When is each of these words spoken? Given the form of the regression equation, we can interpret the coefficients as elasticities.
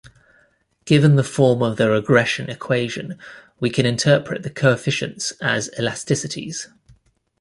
Given 0.85 1.15
the 1.15 1.23
form 1.23 1.61
of 1.61 1.77
the 1.77 1.87
regression 1.87 2.49
equation, 2.49 3.19
we 3.59 3.69
can 3.69 3.85
interpret 3.85 4.41
the 4.41 4.49
coefficients 4.49 5.31
as 5.39 5.69
elasticities. 5.77 6.69